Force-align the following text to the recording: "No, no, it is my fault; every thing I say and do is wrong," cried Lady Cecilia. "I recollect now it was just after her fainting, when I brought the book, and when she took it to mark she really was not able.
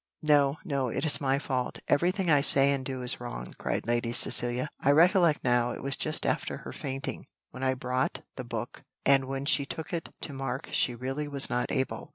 "No, 0.23 0.57
no, 0.65 0.87
it 0.87 1.05
is 1.05 1.21
my 1.21 1.37
fault; 1.37 1.77
every 1.87 2.09
thing 2.09 2.31
I 2.31 2.41
say 2.41 2.71
and 2.71 2.83
do 2.83 3.03
is 3.03 3.19
wrong," 3.21 3.53
cried 3.59 3.85
Lady 3.85 4.13
Cecilia. 4.13 4.67
"I 4.79 4.89
recollect 4.89 5.43
now 5.43 5.73
it 5.73 5.83
was 5.83 5.95
just 5.95 6.25
after 6.25 6.57
her 6.65 6.73
fainting, 6.73 7.27
when 7.51 7.61
I 7.61 7.75
brought 7.75 8.23
the 8.35 8.43
book, 8.43 8.81
and 9.05 9.25
when 9.25 9.45
she 9.45 9.63
took 9.63 9.93
it 9.93 10.09
to 10.21 10.33
mark 10.33 10.69
she 10.71 10.95
really 10.95 11.27
was 11.27 11.51
not 11.51 11.71
able. 11.71 12.09